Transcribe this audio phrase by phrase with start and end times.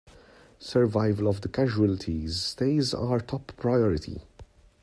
[0.57, 4.23] Survival of the casualties stays our top priority!